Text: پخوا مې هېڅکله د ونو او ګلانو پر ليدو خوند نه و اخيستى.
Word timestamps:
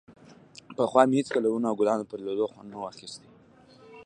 پخوا 0.75 1.01
مې 1.09 1.15
هېڅکله 1.19 1.45
د 1.45 1.47
ونو 1.53 1.67
او 1.69 1.75
ګلانو 1.79 2.09
پر 2.09 2.19
ليدو 2.25 2.51
خوند 2.51 2.69
نه 2.71 2.77
و 2.79 2.89
اخيستى. 2.91 3.29